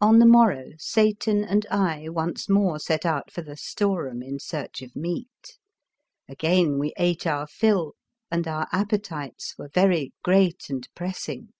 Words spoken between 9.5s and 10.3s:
were very